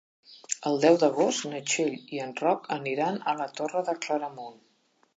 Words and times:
El 0.69 0.79
deu 0.85 0.97
d'agost 1.03 1.45
na 1.51 1.61
Txell 1.73 1.95
i 2.17 2.23
en 2.25 2.33
Roc 2.41 2.67
aniran 2.79 3.23
a 3.35 3.39
la 3.45 3.49
Torre 3.61 3.89
de 3.91 3.99
Claramunt. 4.07 4.63